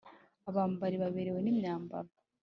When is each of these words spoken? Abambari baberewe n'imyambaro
Abambari 0.49 0.95
baberewe 1.03 1.39
n'imyambaro 1.41 2.09